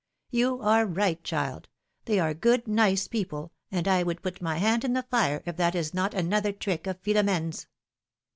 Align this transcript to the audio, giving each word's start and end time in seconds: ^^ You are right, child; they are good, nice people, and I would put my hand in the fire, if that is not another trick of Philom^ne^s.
^^ 0.01 0.03
You 0.31 0.59
are 0.63 0.87
right, 0.87 1.23
child; 1.23 1.69
they 2.05 2.17
are 2.19 2.33
good, 2.33 2.67
nice 2.67 3.07
people, 3.07 3.51
and 3.69 3.87
I 3.87 4.01
would 4.01 4.23
put 4.23 4.41
my 4.41 4.57
hand 4.57 4.83
in 4.83 4.93
the 4.93 5.03
fire, 5.03 5.43
if 5.45 5.57
that 5.57 5.75
is 5.75 5.93
not 5.93 6.15
another 6.15 6.51
trick 6.51 6.87
of 6.87 6.99
Philom^ne^s. 7.03 7.67